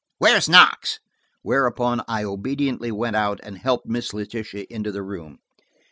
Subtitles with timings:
[0.17, 0.99] Where's Knox?"
[1.43, 5.37] Whereupon I obediently went out and helped Miss Letitia into the room.